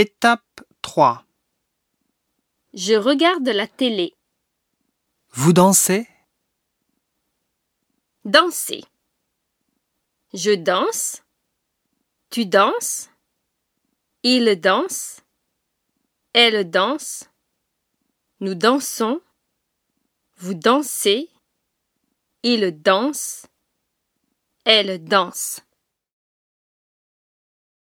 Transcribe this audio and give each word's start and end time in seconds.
Étape 0.00 0.62
3. 0.80 1.26
Je 2.72 2.94
regarde 2.94 3.46
la 3.46 3.66
télé. 3.66 4.16
Vous 5.32 5.52
dansez? 5.52 6.08
Danser. 8.24 8.82
Je 10.32 10.52
danse. 10.52 11.22
Tu 12.30 12.46
danses. 12.46 13.10
Il 14.22 14.58
danse. 14.58 15.20
Elle 16.32 16.70
danse. 16.70 17.28
Nous 18.40 18.54
dansons. 18.54 19.20
Vous 20.38 20.54
dansez. 20.54 21.28
Il 22.42 22.80
danse. 22.80 23.44
Elle 24.64 25.04
danse. 25.04 25.60